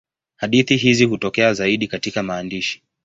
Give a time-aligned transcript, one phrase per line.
[0.35, 2.83] Hadithi hizi hutokea zaidi katika maandishi.